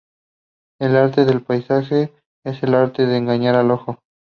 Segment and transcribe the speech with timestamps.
[0.79, 2.11] El arte de paisaje
[2.43, 3.99] es el arte de engañar al ojo.